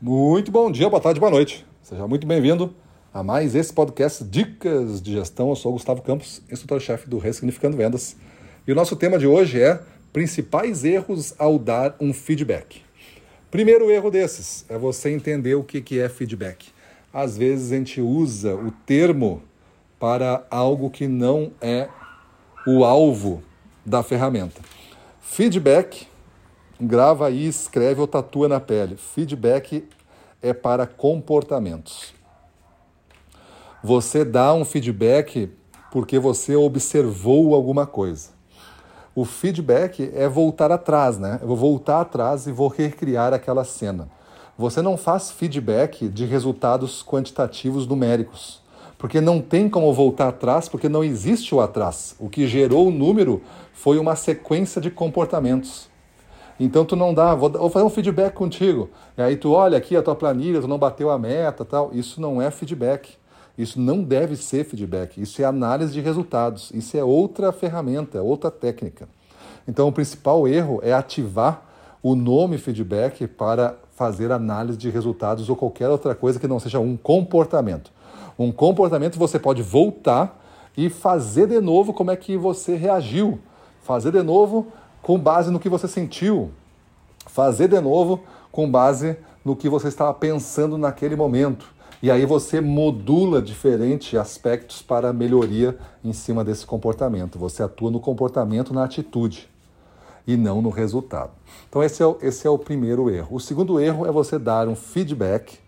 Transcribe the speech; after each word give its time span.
Muito 0.00 0.52
bom 0.52 0.70
dia, 0.70 0.88
boa 0.88 1.02
tarde, 1.02 1.18
boa 1.18 1.28
noite. 1.28 1.66
Seja 1.82 2.06
muito 2.06 2.24
bem-vindo 2.24 2.72
a 3.12 3.20
mais 3.20 3.56
esse 3.56 3.72
podcast 3.72 4.22
Dicas 4.22 5.02
de 5.02 5.10
Gestão. 5.10 5.48
Eu 5.48 5.56
sou 5.56 5.72
Gustavo 5.72 6.02
Campos, 6.02 6.40
instrutor-chefe 6.48 7.10
do 7.10 7.18
Ressignificando 7.18 7.76
Vendas. 7.76 8.14
E 8.64 8.70
o 8.70 8.76
nosso 8.76 8.94
tema 8.94 9.18
de 9.18 9.26
hoje 9.26 9.60
é 9.60 9.80
principais 10.12 10.84
erros 10.84 11.34
ao 11.36 11.58
dar 11.58 11.96
um 12.00 12.12
feedback. 12.12 12.80
Primeiro 13.50 13.90
erro 13.90 14.08
desses 14.08 14.64
é 14.68 14.78
você 14.78 15.10
entender 15.10 15.56
o 15.56 15.64
que 15.64 15.98
é 15.98 16.08
feedback. 16.08 16.68
Às 17.12 17.36
vezes 17.36 17.72
a 17.72 17.76
gente 17.76 18.00
usa 18.00 18.54
o 18.54 18.70
termo 18.70 19.42
para 19.98 20.46
algo 20.48 20.90
que 20.90 21.08
não 21.08 21.50
é 21.60 21.88
o 22.64 22.84
alvo 22.84 23.42
da 23.84 24.04
ferramenta. 24.04 24.60
Feedback 25.20 26.06
grava 26.80 27.26
aí, 27.26 27.46
escreve 27.46 28.00
ou 28.00 28.06
tatua 28.06 28.48
na 28.48 28.60
pele. 28.60 28.96
Feedback 28.96 29.88
é 30.40 30.52
para 30.52 30.86
comportamentos. 30.86 32.14
Você 33.82 34.24
dá 34.24 34.52
um 34.54 34.64
feedback 34.64 35.50
porque 35.90 36.18
você 36.18 36.54
observou 36.56 37.54
alguma 37.54 37.86
coisa. 37.86 38.30
O 39.14 39.24
feedback 39.24 40.12
é 40.14 40.28
voltar 40.28 40.70
atrás, 40.70 41.18
né? 41.18 41.38
Eu 41.42 41.48
vou 41.48 41.56
voltar 41.56 42.00
atrás 42.00 42.46
e 42.46 42.52
vou 42.52 42.68
recriar 42.68 43.32
aquela 43.32 43.64
cena. 43.64 44.08
Você 44.56 44.82
não 44.82 44.96
faz 44.96 45.30
feedback 45.30 46.08
de 46.08 46.24
resultados 46.24 47.02
quantitativos 47.02 47.86
numéricos, 47.86 48.60
porque 48.96 49.20
não 49.20 49.40
tem 49.40 49.68
como 49.68 49.92
voltar 49.92 50.28
atrás, 50.28 50.68
porque 50.68 50.88
não 50.88 51.02
existe 51.02 51.54
o 51.54 51.60
atrás. 51.60 52.14
O 52.18 52.28
que 52.28 52.46
gerou 52.46 52.88
o 52.88 52.92
número 52.92 53.42
foi 53.72 53.98
uma 53.98 54.16
sequência 54.16 54.80
de 54.80 54.90
comportamentos. 54.90 55.88
Então 56.58 56.84
tu 56.84 56.96
não 56.96 57.14
dá, 57.14 57.34
vou, 57.34 57.50
vou 57.50 57.70
fazer 57.70 57.84
um 57.84 57.90
feedback 57.90 58.34
contigo. 58.34 58.90
E 59.16 59.22
aí 59.22 59.36
tu 59.36 59.52
olha 59.52 59.78
aqui 59.78 59.96
a 59.96 60.02
tua 60.02 60.16
planilha, 60.16 60.60
tu 60.60 60.68
não 60.68 60.78
bateu 60.78 61.10
a 61.10 61.18
meta, 61.18 61.64
tal. 61.64 61.90
Isso 61.92 62.20
não 62.20 62.42
é 62.42 62.50
feedback. 62.50 63.16
Isso 63.56 63.80
não 63.80 64.02
deve 64.02 64.36
ser 64.36 64.64
feedback. 64.64 65.20
Isso 65.20 65.42
é 65.42 65.44
análise 65.44 65.92
de 65.92 66.00
resultados. 66.00 66.70
Isso 66.72 66.96
é 66.96 67.04
outra 67.04 67.52
ferramenta, 67.52 68.22
outra 68.22 68.50
técnica. 68.50 69.08
Então 69.66 69.88
o 69.88 69.92
principal 69.92 70.48
erro 70.48 70.80
é 70.82 70.92
ativar 70.92 71.62
o 72.02 72.14
nome 72.14 72.58
feedback 72.58 73.26
para 73.26 73.76
fazer 73.94 74.30
análise 74.30 74.78
de 74.78 74.88
resultados 74.88 75.48
ou 75.48 75.56
qualquer 75.56 75.88
outra 75.88 76.14
coisa 76.14 76.38
que 76.38 76.46
não 76.46 76.60
seja 76.60 76.78
um 76.78 76.96
comportamento. 76.96 77.90
Um 78.38 78.52
comportamento 78.52 79.18
você 79.18 79.38
pode 79.38 79.62
voltar 79.62 80.40
e 80.76 80.88
fazer 80.88 81.48
de 81.48 81.60
novo 81.60 81.92
como 81.92 82.12
é 82.12 82.16
que 82.16 82.36
você 82.36 82.76
reagiu. 82.76 83.40
Fazer 83.82 84.12
de 84.12 84.22
novo 84.22 84.68
com 85.08 85.18
base 85.18 85.50
no 85.50 85.58
que 85.58 85.70
você 85.70 85.88
sentiu. 85.88 86.50
Fazer 87.24 87.66
de 87.66 87.80
novo 87.80 88.20
com 88.52 88.70
base 88.70 89.16
no 89.42 89.56
que 89.56 89.66
você 89.66 89.88
estava 89.88 90.12
pensando 90.12 90.76
naquele 90.76 91.16
momento. 91.16 91.72
E 92.02 92.10
aí 92.10 92.26
você 92.26 92.60
modula 92.60 93.40
diferentes 93.40 94.20
aspectos 94.20 94.82
para 94.82 95.10
melhoria 95.10 95.78
em 96.04 96.12
cima 96.12 96.44
desse 96.44 96.66
comportamento. 96.66 97.38
Você 97.38 97.62
atua 97.62 97.90
no 97.90 98.00
comportamento, 98.00 98.74
na 98.74 98.84
atitude 98.84 99.48
e 100.26 100.36
não 100.36 100.60
no 100.60 100.68
resultado. 100.68 101.30
Então 101.70 101.82
esse 101.82 102.02
é 102.02 102.06
o, 102.06 102.18
esse 102.20 102.46
é 102.46 102.50
o 102.50 102.58
primeiro 102.58 103.08
erro. 103.08 103.36
O 103.36 103.40
segundo 103.40 103.80
erro 103.80 104.04
é 104.04 104.12
você 104.12 104.38
dar 104.38 104.68
um 104.68 104.76
feedback 104.76 105.58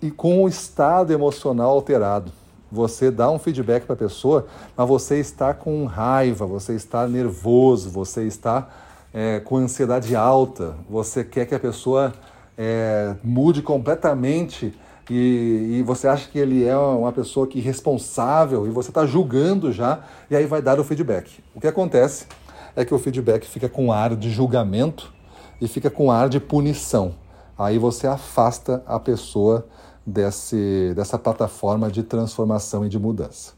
e 0.00 0.10
com 0.10 0.42
o 0.42 0.48
estado 0.48 1.12
emocional 1.12 1.68
alterado. 1.68 2.32
Você 2.74 3.08
dá 3.08 3.30
um 3.30 3.38
feedback 3.38 3.84
para 3.84 3.94
a 3.94 3.96
pessoa, 3.96 4.46
mas 4.76 4.88
você 4.88 5.20
está 5.20 5.54
com 5.54 5.84
raiva, 5.84 6.44
você 6.44 6.74
está 6.74 7.06
nervoso, 7.06 7.88
você 7.88 8.24
está 8.24 8.68
é, 9.12 9.38
com 9.38 9.58
ansiedade 9.58 10.16
alta, 10.16 10.74
você 10.90 11.22
quer 11.22 11.46
que 11.46 11.54
a 11.54 11.60
pessoa 11.60 12.12
é, 12.58 13.14
mude 13.22 13.62
completamente 13.62 14.74
e, 15.08 15.76
e, 15.78 15.82
você 15.84 16.08
acha 16.08 16.28
que 16.28 16.36
ele 16.36 16.64
é 16.64 16.76
uma 16.76 17.12
pessoa 17.12 17.46
que 17.46 17.60
responsável 17.60 18.66
e 18.66 18.70
você 18.70 18.90
está 18.90 19.06
julgando 19.06 19.70
já 19.70 20.00
e 20.28 20.34
aí 20.34 20.46
vai 20.46 20.60
dar 20.60 20.80
o 20.80 20.84
feedback. 20.84 21.44
O 21.54 21.60
que 21.60 21.68
acontece 21.68 22.26
é 22.74 22.84
que 22.84 22.92
o 22.92 22.98
feedback 22.98 23.46
fica 23.46 23.68
com 23.68 23.92
ar 23.92 24.16
de 24.16 24.30
julgamento 24.30 25.14
e 25.60 25.68
fica 25.68 25.90
com 25.90 26.10
ar 26.10 26.28
de 26.28 26.40
punição. 26.40 27.14
Aí 27.56 27.78
você 27.78 28.08
afasta 28.08 28.82
a 28.84 28.98
pessoa 28.98 29.64
desse, 30.06 30.92
dessa 30.94 31.18
plataforma 31.18 31.90
de 31.90 32.02
transformação 32.02 32.84
e 32.84 32.88
de 32.88 32.98
mudança. 32.98 33.52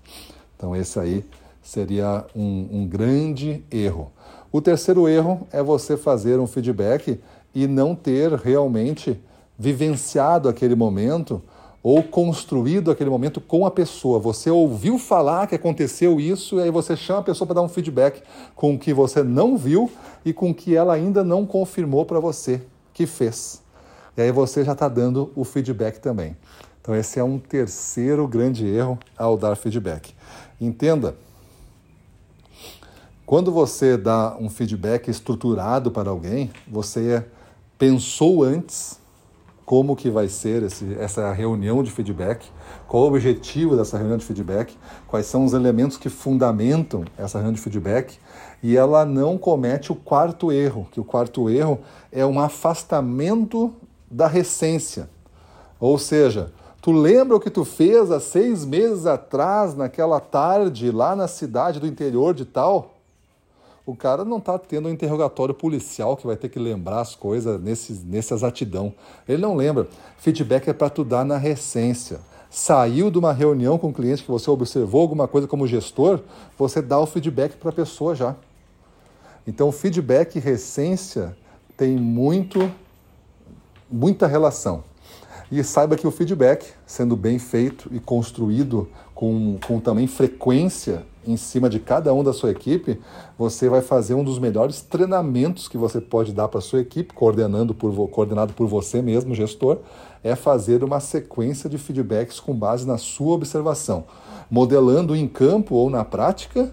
Então, 0.57 0.75
esse 0.75 0.99
aí 0.99 1.25
seria 1.63 2.25
um, 2.35 2.69
um 2.73 2.87
grande 2.87 3.65
erro. 3.71 4.13
O 4.53 4.61
terceiro 4.61 5.09
erro 5.09 5.47
é 5.53 5.63
você 5.63 5.97
fazer 5.97 6.39
um 6.39 6.47
feedback 6.47 7.21
e 7.55 7.67
não 7.67 7.95
ter 7.95 8.33
realmente 8.33 9.21
vivenciado 9.59 10.49
aquele 10.49 10.75
momento 10.75 11.43
ou 11.83 12.03
construído 12.03 12.91
aquele 12.91 13.11
momento 13.11 13.41
com 13.41 13.65
a 13.65 13.71
pessoa. 13.71 14.19
Você 14.19 14.51
ouviu 14.51 14.99
falar 14.99 15.47
que 15.47 15.55
aconteceu 15.55 16.21
isso 16.21 16.59
e 16.59 16.63
aí 16.63 16.71
você 16.71 16.97
chama 16.97 17.21
a 17.21 17.23
pessoa 17.23 17.47
para 17.47 17.55
dar 17.55 17.63
um 17.63 17.69
feedback 17.69 18.23
com 18.55 18.75
o 18.75 18.79
que 18.79 18.93
você 18.93 19.23
não 19.23 19.57
viu 19.57 19.91
e 20.25 20.33
com 20.33 20.51
o 20.51 20.55
que 20.55 20.75
ela 20.75 20.95
ainda 20.95 21.23
não 21.23 21.47
confirmou 21.47 22.05
para 22.05 22.19
você 22.19 22.61
que 22.93 23.07
fez. 23.07 23.63
E 24.17 24.23
aí 24.23 24.33
você 24.33 24.65
já 24.65 24.73
está 24.73 24.89
dando 24.89 25.31
o 25.35 25.45
feedback 25.45 25.99
também. 25.99 26.37
Então, 26.81 26.95
esse 26.95 27.19
é 27.19 27.25
um 27.25 27.39
terceiro 27.39 28.27
grande 28.27 28.67
erro 28.67 28.99
ao 29.19 29.37
dar 29.37 29.57
feedback. 29.57 30.15
Entenda, 30.61 31.17
quando 33.27 33.51
você 33.51 33.97
dá 33.97 34.37
um 34.39 34.49
feedback 34.49 35.09
estruturado 35.09 35.91
para 35.91 36.11
alguém, 36.11 36.51
você 36.67 37.25
pensou 37.77 38.45
antes 38.45 39.01
como 39.65 39.97
que 39.97 40.09
vai 40.09 40.29
ser 40.29 40.63
esse, 40.63 40.95
essa 40.95 41.33
reunião 41.33 41.83
de 41.83 41.91
feedback, 41.91 42.49
qual 42.87 43.03
o 43.03 43.07
objetivo 43.09 43.77
dessa 43.77 43.99
reunião 43.99 44.17
de 44.17 44.25
feedback, 44.25 44.79
quais 45.09 45.27
são 45.27 45.45
os 45.45 45.53
elementos 45.53 45.97
que 45.97 46.09
fundamentam 46.09 47.05
essa 47.19 47.39
reunião 47.39 47.53
de 47.53 47.61
feedback, 47.61 48.17
e 48.63 48.77
ela 48.77 49.05
não 49.05 49.37
comete 49.37 49.91
o 49.91 49.97
quarto 49.97 50.53
erro, 50.53 50.87
que 50.93 51.01
o 51.01 51.05
quarto 51.05 51.51
erro 51.51 51.81
é 52.13 52.25
um 52.25 52.39
afastamento 52.39 53.75
da 54.11 54.27
recência. 54.27 55.09
Ou 55.79 55.99
seja, 55.99 56.53
tu 56.81 56.93
lembra 56.93 57.37
o 57.37 57.41
que 57.41 57.51
tu 57.51 57.65
fez 57.65 58.11
há 58.11 58.21
seis 58.21 58.65
meses 58.65 59.07
atrás, 59.07 59.75
naquela 59.75 60.21
tarde, 60.21 60.91
lá 60.91 61.15
na 61.15 61.29
cidade 61.29 61.81
do 61.81 61.87
interior 61.87 62.35
de 62.35 62.45
tal? 62.45 62.95
O 63.85 63.95
cara 63.95 64.25
não 64.25 64.39
está 64.39 64.59
tendo 64.59 64.89
um 64.89 64.93
interrogatório 64.93 65.55
policial 65.55 66.17
que 66.17 66.27
vai 66.27 66.35
ter 66.35 66.49
que 66.49 66.59
lembrar 66.59 67.01
as 67.01 67.15
coisas 67.15 67.61
nesse, 67.61 67.93
nessa 68.05 68.35
exatidão. 68.35 68.93
Ele 69.29 69.41
não 69.41 69.55
lembra. 69.55 69.87
Feedback 70.19 70.69
é 70.69 70.73
para 70.73 70.91
tu 70.91 71.05
dar 71.05 71.25
na 71.25 71.37
recência. 71.37 72.19
Saiu 72.51 73.13
de 73.13 73.19
uma 73.19 73.33
reunião 73.33 73.79
com 73.79 73.91
o 73.91 73.93
cliente 73.93 74.25
que 74.25 74.31
você 74.31 74.51
observou 74.51 75.03
alguma 75.03 75.29
coisa 75.29 75.47
como 75.47 75.67
gestor, 75.67 76.21
você 76.59 76.83
dá 76.83 76.99
o 76.99 77.07
feedback 77.07 77.57
para 77.57 77.71
a 77.71 77.73
pessoa 77.73 78.15
já. 78.15 78.35
Então, 79.47 79.71
feedback 79.71 80.37
e 80.37 80.41
recência 80.41 81.37
tem 81.77 81.97
muito 81.97 82.69
muita 83.91 84.27
relação. 84.27 84.85
E 85.51 85.63
saiba 85.63 85.97
que 85.97 86.07
o 86.07 86.11
feedback, 86.11 86.67
sendo 86.85 87.17
bem 87.17 87.39
feito 87.39 87.89
e 87.93 88.01
construído 88.01 88.89
com, 89.15 89.59
com 89.65 89.79
também 89.79 90.07
frequência 90.07 91.05
em 91.25 91.37
cima 91.37 91.69
de 91.69 91.81
cada 91.81 92.13
um 92.13 92.23
da 92.23 92.33
sua 92.33 92.51
equipe, 92.51 93.01
você 93.39 93.69
vai 93.69 93.81
fazer 93.81 94.15
um 94.15 94.25
dos 94.25 94.39
melhores 94.39 94.81
treinamentos 94.81 95.69
que 95.69 95.79
você 95.79 96.01
pode 96.01 96.33
dar 96.33 96.49
para 96.49 96.59
a 96.59 96.63
sua 96.63 96.81
equipe, 96.81 97.15
coordenando 97.15 97.75
por, 97.75 98.09
coordenado 98.09 98.53
por 98.55 98.67
você 98.67 99.03
mesmo, 99.03 99.35
gestor, 99.35 99.79
é 100.23 100.35
fazer 100.35 100.83
uma 100.83 101.01
sequência 101.01 101.69
de 101.71 101.79
feedbacks 101.79 102.41
com 102.41 102.55
base 102.55 102.87
na 102.87 102.99
sua 102.99 103.35
observação, 103.35 104.05
modelando 104.51 105.15
em 105.15 105.27
campo 105.27 105.75
ou 105.75 105.91
na 105.91 106.05
prática 106.05 106.73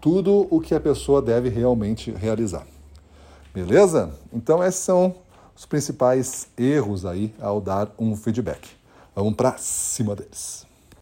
tudo 0.00 0.46
o 0.50 0.60
que 0.60 0.74
a 0.74 0.80
pessoa 0.80 1.22
deve 1.22 1.48
realmente 1.48 2.10
realizar. 2.10 2.66
Beleza? 3.54 4.10
Então 4.32 4.62
esses 4.64 4.80
são 4.80 5.14
os 5.56 5.66
principais 5.66 6.48
erros 6.56 7.04
aí 7.04 7.34
ao 7.40 7.60
dar 7.60 7.92
um 7.98 8.16
feedback. 8.16 8.68
Vamos 9.14 9.34
para 9.34 9.56
cima 9.58 10.16
deles. 10.16 10.66